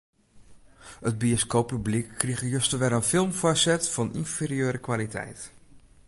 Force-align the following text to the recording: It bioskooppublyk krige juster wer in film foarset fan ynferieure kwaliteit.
It 1.09 1.17
bioskooppublyk 1.23 2.07
krige 2.21 2.47
juster 2.53 2.79
wer 2.81 2.97
in 2.99 3.09
film 3.11 3.31
foarset 3.39 3.83
fan 3.93 4.09
ynferieure 4.21 4.79
kwaliteit. 4.87 5.41